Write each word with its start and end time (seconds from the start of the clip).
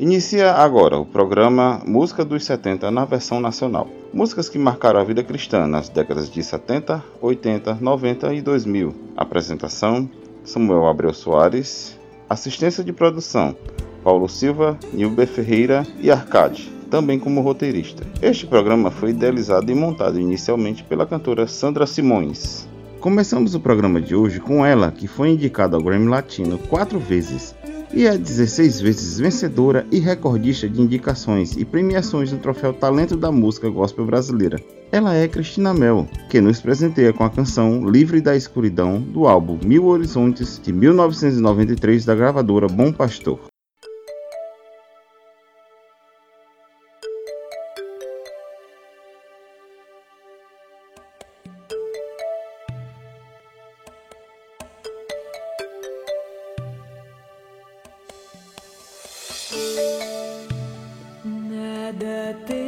Inicia 0.00 0.52
agora 0.52 0.98
o 0.98 1.04
programa 1.04 1.82
Música 1.86 2.24
dos 2.24 2.46
70 2.46 2.90
na 2.90 3.04
versão 3.04 3.38
nacional. 3.38 3.86
Músicas 4.14 4.48
que 4.48 4.58
marcaram 4.58 4.98
a 4.98 5.04
vida 5.04 5.22
cristã 5.22 5.66
nas 5.66 5.90
décadas 5.90 6.30
de 6.30 6.42
70, 6.42 7.04
80, 7.20 7.74
90 7.78 8.32
e 8.32 8.40
2000. 8.40 8.94
Apresentação: 9.14 10.08
Samuel 10.42 10.86
Abreu 10.86 11.12
Soares. 11.12 11.98
Assistência 12.30 12.82
de 12.82 12.94
produção: 12.94 13.54
Paulo 14.02 14.26
Silva, 14.26 14.78
Nilber 14.90 15.28
Ferreira 15.28 15.86
e 16.00 16.10
Arcade, 16.10 16.72
também 16.90 17.18
como 17.18 17.42
roteirista. 17.42 18.02
Este 18.22 18.46
programa 18.46 18.90
foi 18.90 19.10
idealizado 19.10 19.70
e 19.70 19.74
montado 19.74 20.18
inicialmente 20.18 20.82
pela 20.82 21.04
cantora 21.04 21.46
Sandra 21.46 21.86
Simões. 21.86 22.66
Começamos 23.00 23.54
o 23.54 23.60
programa 23.60 24.00
de 24.00 24.14
hoje 24.14 24.40
com 24.40 24.64
ela, 24.64 24.90
que 24.90 25.06
foi 25.06 25.28
indicada 25.28 25.76
ao 25.76 25.82
Grammy 25.82 26.08
Latino 26.08 26.56
quatro 26.56 26.98
vezes 26.98 27.54
e 27.92 28.06
é 28.06 28.16
16 28.16 28.80
vezes 28.80 29.18
vencedora 29.18 29.86
e 29.90 29.98
recordista 29.98 30.68
de 30.68 30.80
indicações 30.80 31.56
e 31.56 31.64
premiações 31.64 32.32
no 32.32 32.38
troféu 32.38 32.72
Talento 32.72 33.16
da 33.16 33.32
Música 33.32 33.68
Gospel 33.68 34.06
Brasileira. 34.06 34.58
Ela 34.92 35.14
é 35.14 35.28
Cristina 35.28 35.72
Mel, 35.72 36.08
que 36.28 36.40
nos 36.40 36.60
presenteia 36.60 37.12
com 37.12 37.24
a 37.24 37.30
canção 37.30 37.88
Livre 37.88 38.20
da 38.20 38.36
Escuridão 38.36 39.00
do 39.00 39.26
álbum 39.26 39.58
Mil 39.64 39.86
Horizontes 39.86 40.60
de 40.62 40.72
1993 40.72 42.04
da 42.04 42.14
gravadora 42.14 42.66
Bom 42.66 42.92
Pastor. 42.92 43.49
that 62.32 62.59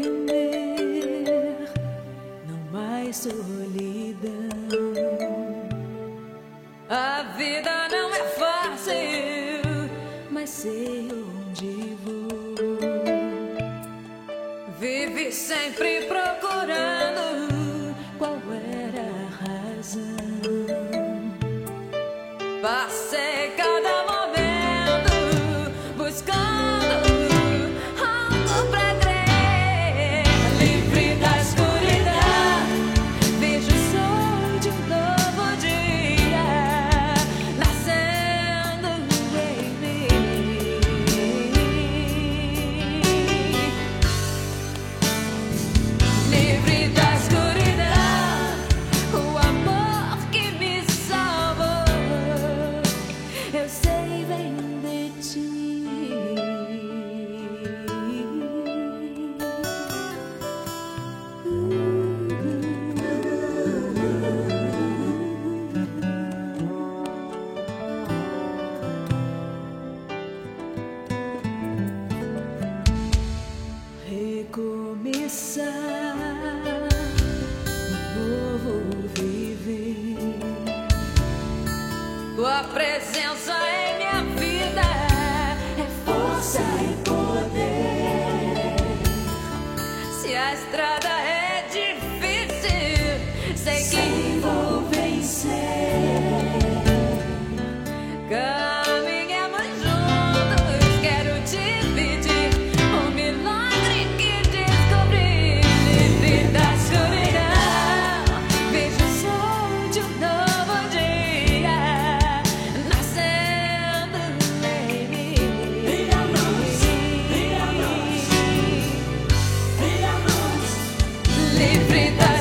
livre 121.58 122.10
da 122.18 122.31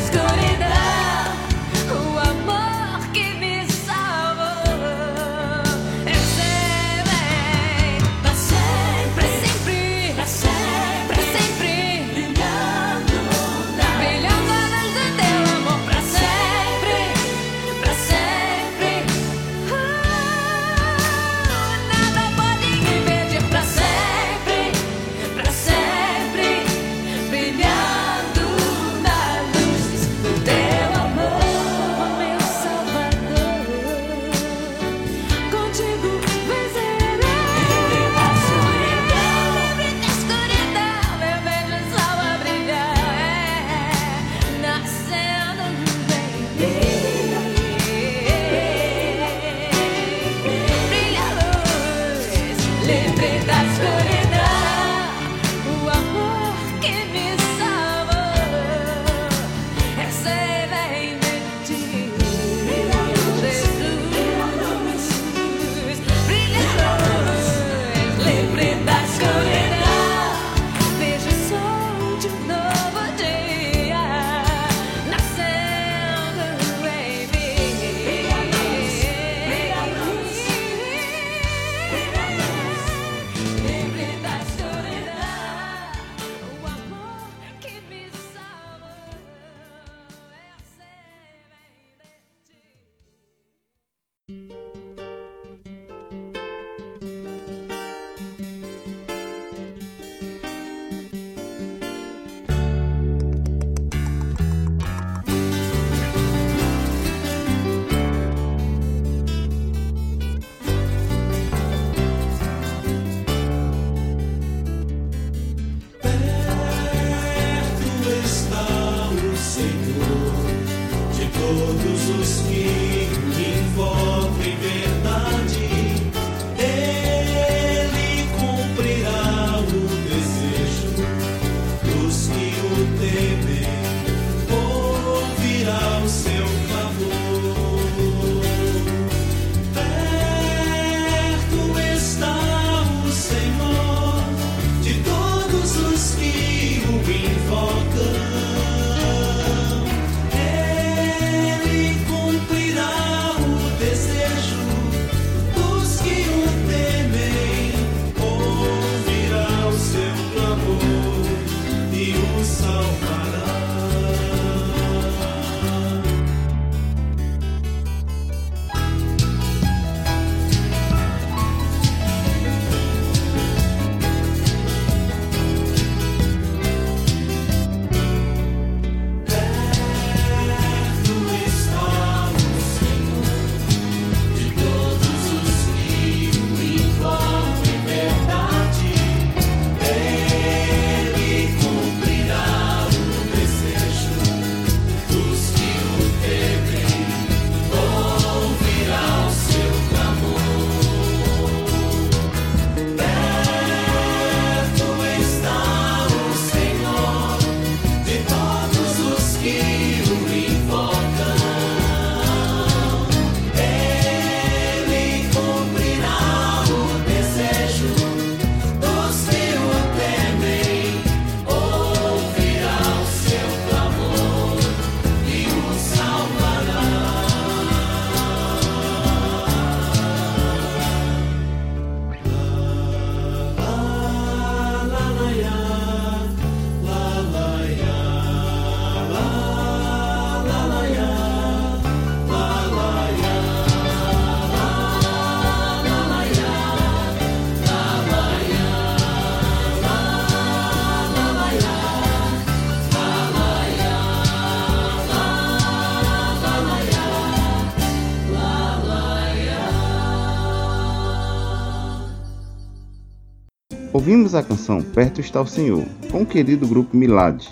Ouvimos 263.94 264.34
a 264.34 264.42
canção 264.42 264.82
Perto 264.82 265.20
está 265.20 265.42
o 265.42 265.46
Senhor, 265.46 265.84
com 266.10 266.22
o 266.22 266.26
querido 266.26 266.66
grupo 266.66 266.96
Milad, 266.96 267.46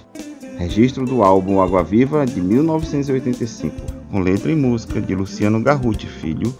registro 0.57 1.05
do 1.05 1.21
álbum 1.21 1.61
Água 1.61 1.83
Viva 1.83 2.25
de 2.25 2.39
1985, 2.39 3.75
com 4.09 4.19
letra 4.19 4.49
e 4.49 4.55
música 4.55 5.01
de 5.01 5.13
Luciano 5.13 5.61
Garruti 5.61 6.07
Filho 6.07 6.55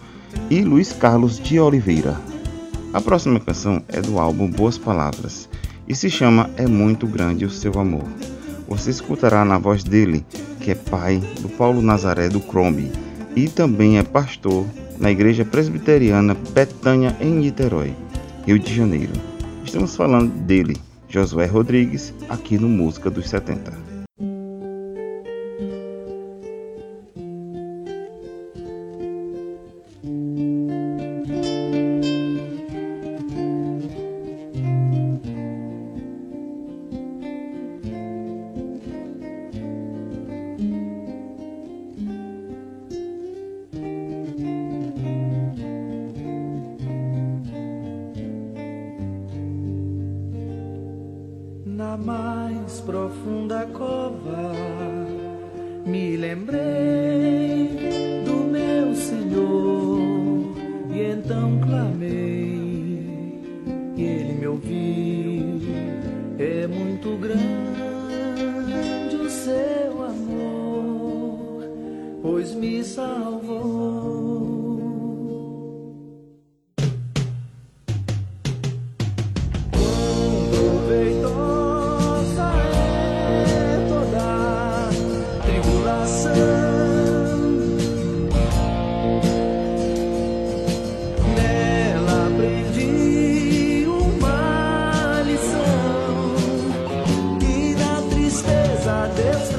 e 0.50 0.62
Luiz 0.64 0.92
Carlos 0.92 1.40
de 1.40 1.62
Oliveira. 1.62 2.20
A 2.92 3.00
próxima 3.00 3.40
canção 3.40 3.81
é 3.88 4.02
do 4.02 4.20
álbum 4.20 4.52
Boas 4.52 4.78
Palavras 4.78 5.48
e 5.88 5.96
se 5.96 6.10
chama 6.10 6.50
É 6.58 6.68
Muito 6.68 7.08
Grande 7.08 7.46
o 7.46 7.50
Seu 7.50 7.72
Amor. 7.80 8.04
Você 8.68 8.90
escutará 8.90 9.46
na 9.46 9.58
voz 9.58 9.81
dele, 9.81 10.26
que 10.60 10.72
é 10.72 10.76
pai 10.76 11.24
do 11.40 11.48
Paulo 11.48 11.81
Nazaré 11.81 12.28
do 12.28 12.42
Crombe 12.42 12.92
e 13.34 13.48
também 13.48 13.98
é 13.98 14.04
pastor 14.04 14.66
na 15.00 15.10
Igreja 15.10 15.46
Presbiteriana 15.46 16.36
Betânia 16.54 17.16
em 17.22 17.31
Niterói, 17.31 17.96
Rio 18.46 18.60
de 18.60 18.76
Janeiro. 18.76 19.29
Estamos 19.69 19.95
falando 19.95 20.33
dele, 20.48 20.75
Josué 21.13 21.45
Rodrigues, 21.45 22.12
aqui 22.27 22.57
no 22.57 22.68
Música 22.68 23.07
dos 23.07 23.30
70. 23.30 23.88
adeus. 98.99 99.58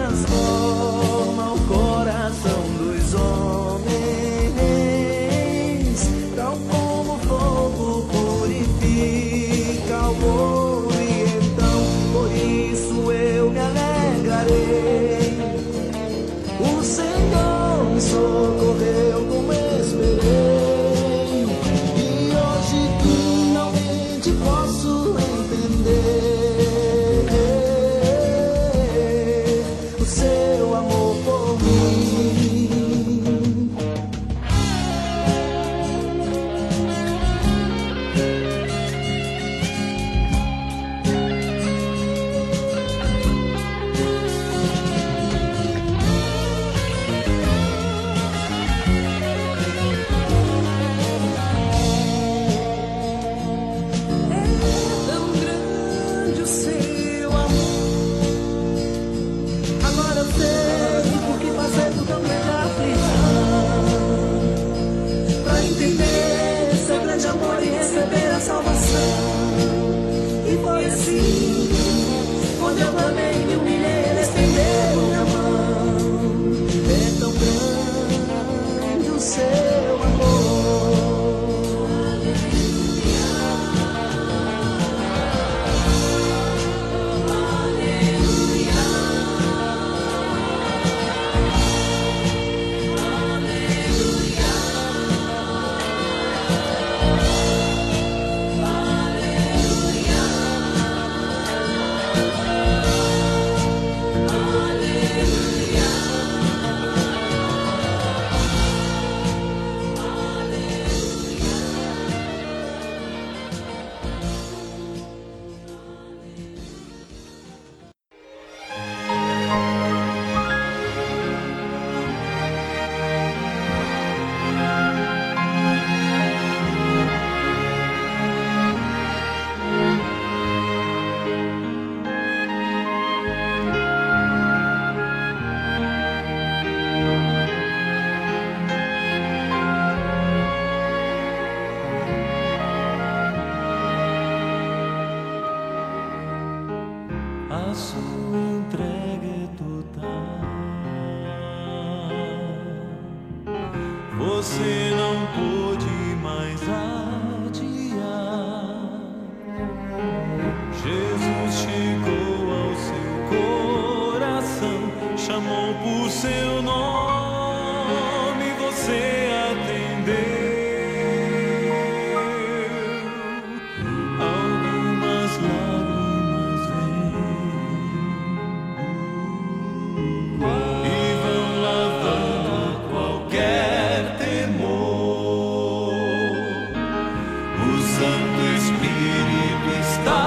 Santo 188.00 188.40
Espírito 188.57 189.69
está 189.78 190.23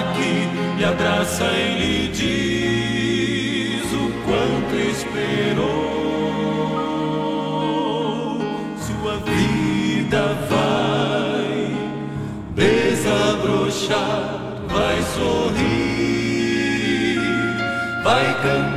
aqui 0.00 0.34
e 0.80 0.84
abraça 0.84 1.44
e 1.44 1.78
lhe 1.78 2.08
diz 2.08 3.86
o 3.92 4.10
quanto 4.24 4.74
esperou. 4.90 5.92
Sua 8.80 9.14
vida 9.18 10.22
vai 10.50 11.54
desabrochar, 12.56 14.26
vai 14.66 14.98
sorrir, 15.14 15.62
vai 18.02 18.26
cantar, 18.42 18.71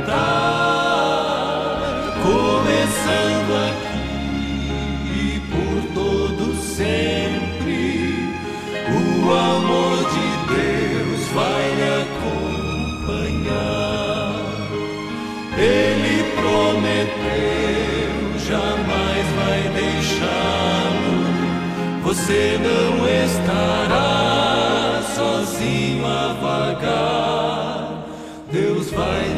Você 22.26 22.58
não 22.58 23.06
estará 23.24 25.00
sozinho 25.14 26.04
a 26.04 26.32
vagar. 26.32 28.04
Deus 28.50 28.90
vai 28.90 29.35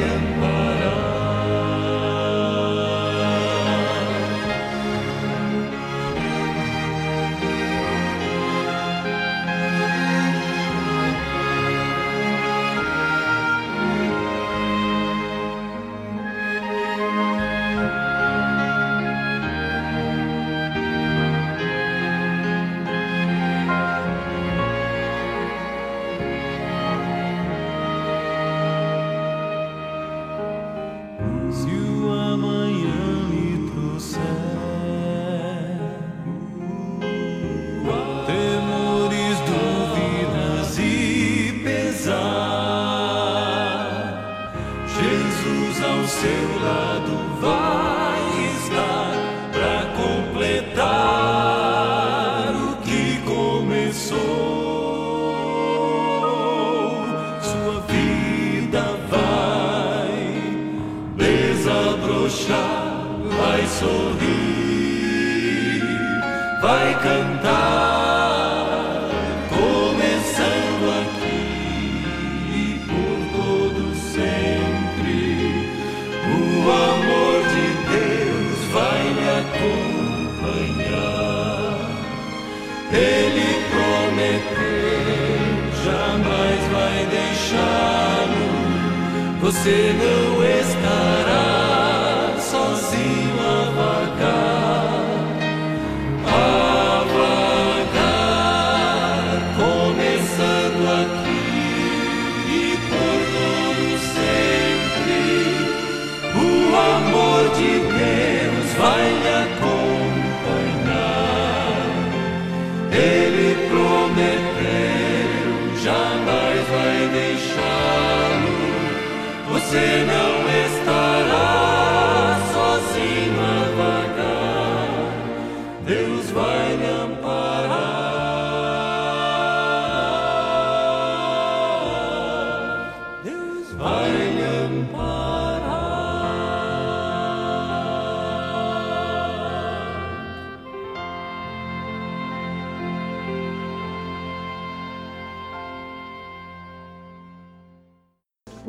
Você 89.68 89.92
não 89.92 90.27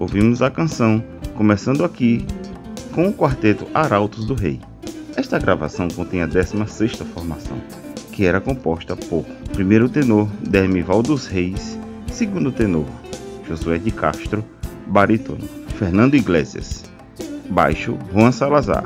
Ouvimos 0.10 0.42
a 0.42 0.50
canção 0.50 1.04
Começando 1.36 1.86
Aqui 1.86 2.26
com 2.96 3.10
o 3.10 3.14
quarteto 3.14 3.68
Arautos 3.76 4.26
do 4.26 4.34
Rei. 4.34 4.60
Esta 5.16 5.38
gravação 5.38 5.88
contém 5.88 6.24
a 6.24 6.28
16ª 6.28 7.06
formação, 7.06 7.56
que 8.12 8.26
era 8.26 8.42
composta 8.42 8.96
por 8.96 9.24
primeiro 9.54 9.88
tenor 9.88 10.28
Dermival 10.42 11.04
dos 11.04 11.28
Reis, 11.28 11.80
segundo 12.12 12.52
tenor 12.52 12.88
Josué 13.48 13.78
de 13.78 13.92
Castro, 13.92 14.44
barítono 14.88 15.48
Fernando 15.78 16.16
Iglesias, 16.16 16.86
baixo 17.48 17.96
Juan 18.12 18.32
Salazar, 18.32 18.86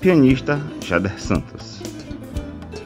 pianista 0.00 0.62
Jader 0.80 1.20
Santos. 1.20 1.82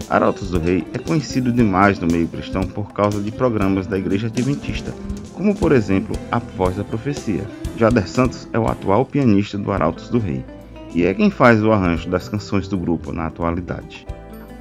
Arautos 0.09 0.51
do 0.51 0.59
Rei 0.59 0.83
é 0.95 0.99
conhecido 0.99 1.53
demais 1.53 1.99
no 1.99 2.07
meio 2.07 2.27
cristão 2.27 2.63
por 2.63 2.95
causa 2.95 3.21
de 3.21 3.31
programas 3.31 3.87
da 3.87 3.99
Igreja 3.99 4.29
Adventista, 4.29 4.95
como 5.35 5.55
por 5.55 5.73
exemplo 5.73 6.17
A 6.33 6.39
Voz 6.39 6.77
da 6.77 6.85
Profecia. 6.85 7.45
Jader 7.77 8.09
Santos 8.09 8.49
é 8.55 8.59
o 8.59 8.67
atual 8.67 9.05
pianista 9.05 9.59
do 9.59 9.71
Arautos 9.71 10.09
do 10.09 10.19
Rei 10.19 10.43
e 10.95 11.05
é 11.05 11.13
quem 11.13 11.31
faz 11.31 11.63
o 11.63 11.71
arranjo 11.71 12.09
das 12.09 12.27
canções 12.27 12.67
do 12.67 12.79
grupo 12.79 13.13
na 13.13 13.27
atualidade. 13.27 14.07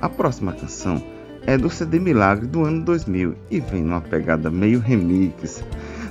A 0.01 0.09
próxima 0.09 0.51
canção 0.51 1.01
é 1.47 1.57
do 1.57 1.69
CD 1.69 1.97
Milagre 1.97 2.45
do 2.45 2.65
ano 2.65 2.83
2000 2.83 3.35
e 3.49 3.61
vem 3.61 3.83
numa 3.83 4.01
pegada 4.01 4.51
meio 4.51 4.81
remix. 4.81 5.63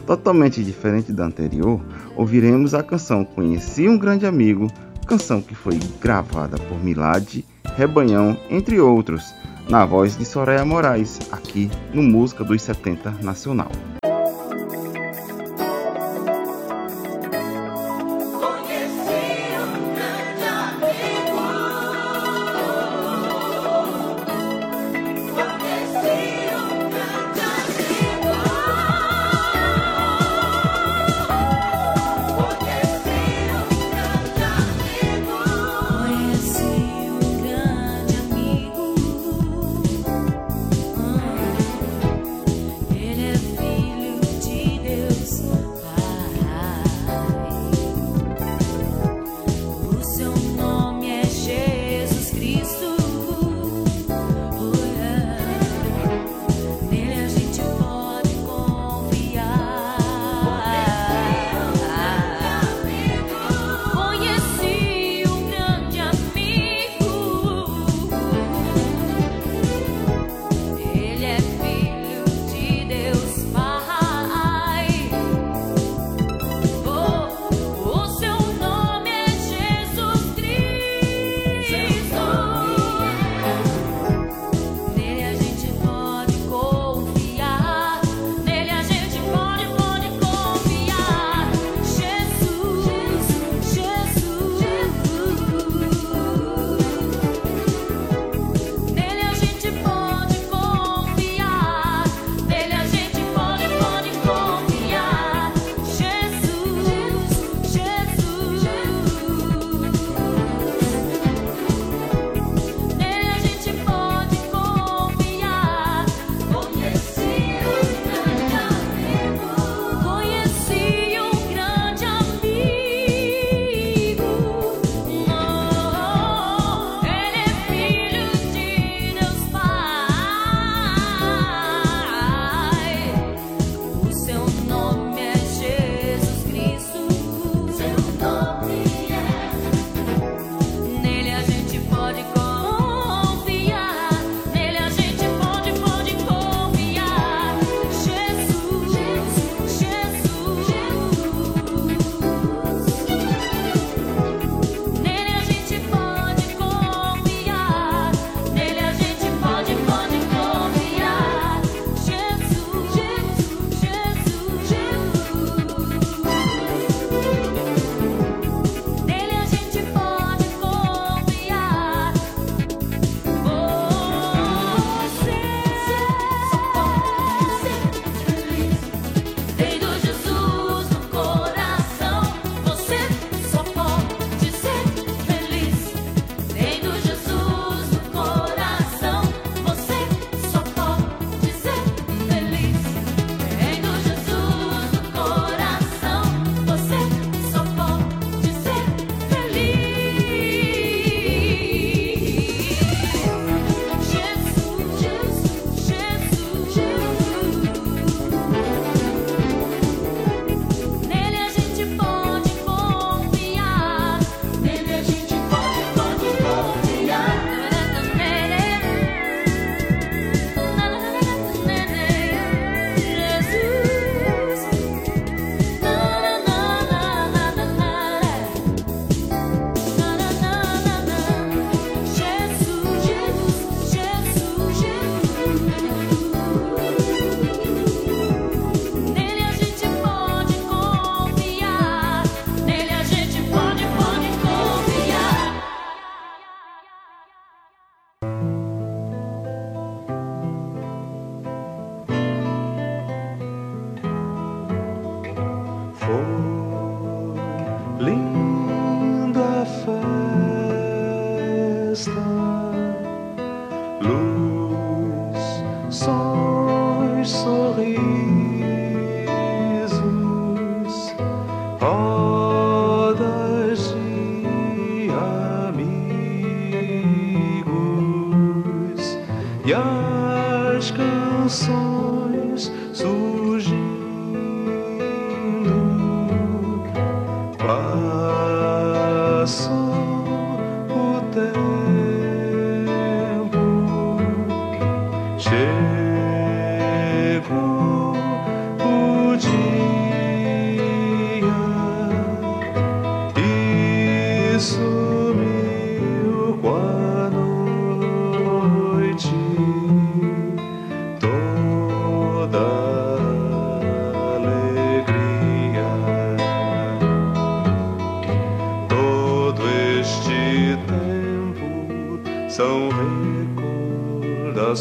Totalmente 0.07 0.65
diferente 0.65 1.13
da 1.13 1.27
anterior, 1.27 1.79
ouviremos 2.17 2.73
a 2.73 2.83
canção 2.83 3.23
Conheci 3.23 3.87
um 3.87 3.99
Grande 3.99 4.25
Amigo, 4.25 4.71
canção 5.07 5.43
que 5.43 5.55
foi 5.55 5.79
gravada 6.01 6.57
por 6.57 6.83
Milad, 6.83 7.45
Rebanhão, 7.77 8.35
entre 8.49 8.81
outros, 8.81 9.35
na 9.69 9.85
voz 9.85 10.17
de 10.17 10.25
Soraya 10.25 10.65
Moraes, 10.65 11.19
aqui 11.31 11.71
no 11.93 12.03
Música 12.03 12.45
dos 12.45 12.63
70 12.63 13.11
Nacional. 13.23 13.71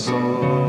soul. 0.04 0.63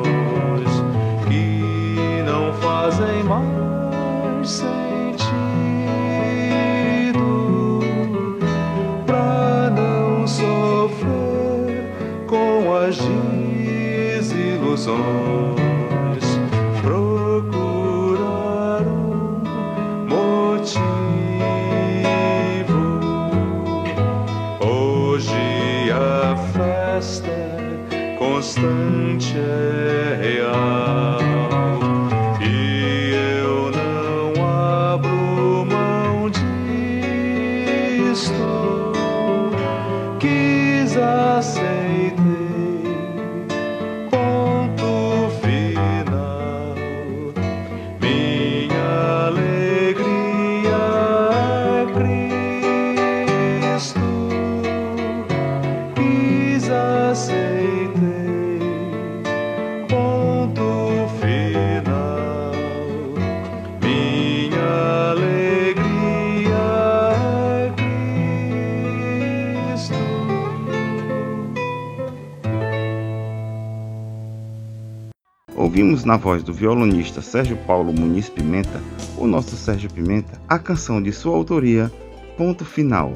Na 76.05 76.19
voz 76.19 76.43
do 76.43 76.53
violonista 76.53 77.23
Sérgio 77.23 77.57
Paulo 77.67 77.91
Muniz 77.91 78.29
Pimenta, 78.29 78.79
o 79.17 79.27
nosso 79.27 79.57
Sérgio 79.57 79.91
Pimenta, 79.91 80.39
a 80.47 80.59
canção 80.59 81.03
de 81.03 81.11
sua 81.11 81.35
autoria, 81.35 81.91
Ponto 82.37 82.63
Final. 82.63 83.15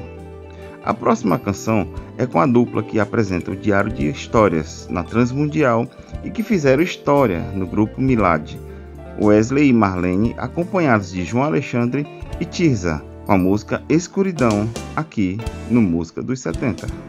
A 0.83 0.95
próxima 0.95 1.39
canção 1.39 1.87
é 2.17 2.25
com 2.25 2.41
a 2.41 2.47
dupla 2.47 2.83
que 2.83 2.99
apresenta 2.99 3.51
o 3.51 3.57
Diário 3.57 3.93
de 3.93 4.09
Histórias 4.09 4.89
na 4.89 5.03
Transmundial 5.03 5.87
e 6.25 6.31
que 6.31 6.43
fizeram 6.43 6.83
história 6.83 7.41
no 7.55 7.67
grupo 7.67 8.01
Milad, 8.01 8.57
Wesley 9.21 9.69
e 9.69 9.73
Marlene, 9.73 10.35
acompanhados 10.39 11.13
de 11.13 11.25
João 11.25 11.45
Alexandre 11.45 12.07
e 12.41 12.45
Tirza, 12.47 13.03
com 13.27 13.33
a 13.33 13.39
música 13.39 13.83
Escuridão, 13.91 14.67
aqui 14.97 15.37
no 15.71 15.83
Música 15.83 16.23
dos 16.23 16.41
70. 16.41 17.08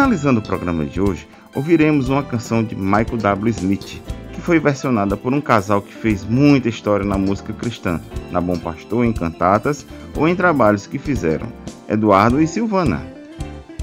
Finalizando 0.00 0.40
o 0.40 0.42
programa 0.42 0.86
de 0.86 0.98
hoje, 0.98 1.28
ouviremos 1.54 2.08
uma 2.08 2.22
canção 2.22 2.64
de 2.64 2.74
Michael 2.74 3.18
W. 3.18 3.50
Smith, 3.50 4.00
que 4.32 4.40
foi 4.40 4.58
versionada 4.58 5.14
por 5.14 5.34
um 5.34 5.42
casal 5.42 5.82
que 5.82 5.92
fez 5.92 6.24
muita 6.24 6.70
história 6.70 7.04
na 7.04 7.18
música 7.18 7.52
cristã, 7.52 8.00
na 8.30 8.40
Bom 8.40 8.58
Pastor, 8.58 9.04
em 9.04 9.12
cantatas 9.12 9.84
ou 10.16 10.26
em 10.26 10.34
trabalhos 10.34 10.86
que 10.86 10.98
fizeram, 10.98 11.52
Eduardo 11.86 12.40
e 12.40 12.46
Silvana. 12.46 13.02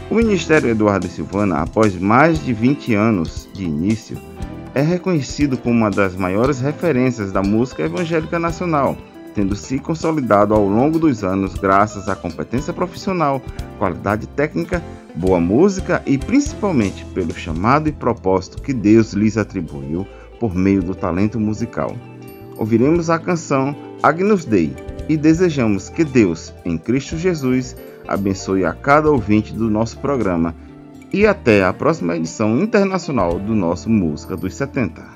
O 0.09 0.15
Ministério 0.15 0.71
Eduardo 0.71 1.05
e 1.05 1.09
Silvana, 1.09 1.59
após 1.59 1.95
mais 1.95 2.43
de 2.43 2.51
20 2.51 2.95
anos 2.95 3.47
de 3.53 3.65
início, 3.65 4.17
é 4.73 4.81
reconhecido 4.81 5.55
como 5.55 5.75
uma 5.75 5.91
das 5.91 6.15
maiores 6.15 6.59
referências 6.59 7.31
da 7.31 7.43
música 7.43 7.83
evangélica 7.83 8.39
nacional, 8.39 8.97
tendo 9.37 9.55
se 9.55 9.77
consolidado 9.77 10.55
ao 10.55 10.67
longo 10.67 10.97
dos 10.97 11.23
anos 11.23 11.53
graças 11.53 12.09
à 12.09 12.15
competência 12.15 12.73
profissional, 12.73 13.39
qualidade 13.77 14.25
técnica, 14.29 14.81
boa 15.13 15.39
música 15.39 16.01
e 16.07 16.17
principalmente 16.17 17.05
pelo 17.13 17.31
chamado 17.35 17.87
e 17.87 17.91
propósito 17.91 18.59
que 18.59 18.73
Deus 18.73 19.13
lhes 19.13 19.37
atribuiu 19.37 20.07
por 20.39 20.55
meio 20.55 20.81
do 20.81 20.95
talento 20.95 21.39
musical. 21.39 21.95
Ouviremos 22.57 23.11
a 23.11 23.19
canção 23.19 23.75
Agnus 24.01 24.43
Dei 24.43 24.75
e 25.07 25.15
desejamos 25.15 25.87
que 25.87 26.03
Deus, 26.03 26.51
em 26.65 26.75
Cristo 26.75 27.15
Jesus, 27.15 27.75
abençoe 28.07 28.65
a 28.65 28.73
cada 28.73 29.11
ouvinte 29.11 29.53
do 29.53 29.69
nosso 29.69 29.99
programa 29.99 30.55
e 31.13 31.27
até 31.27 31.63
a 31.63 31.71
próxima 31.71 32.17
edição 32.17 32.59
internacional 32.59 33.37
do 33.37 33.53
nosso 33.53 33.87
Música 33.87 34.35
dos 34.35 34.55
70. 34.55 35.06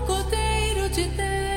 Cordeiro 0.00 0.88
de 0.90 1.04
Deus. 1.04 1.55